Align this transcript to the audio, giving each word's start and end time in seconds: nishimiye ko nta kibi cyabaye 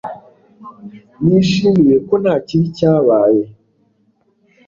nishimiye 1.25 1.95
ko 2.07 2.13
nta 2.23 2.35
kibi 2.45 2.67
cyabaye 2.77 3.43